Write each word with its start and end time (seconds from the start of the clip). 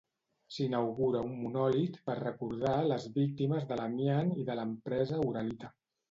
S'inaugura 0.53 1.19
un 1.25 1.33
monòlit 1.41 1.99
per 2.09 2.15
recordar 2.19 2.71
les 2.91 3.05
víctimes 3.17 3.67
de 3.73 3.77
l'amiant 3.81 4.33
i 4.45 4.47
de 4.49 4.55
l'empresa 4.61 5.21
Uralita. 5.27 5.71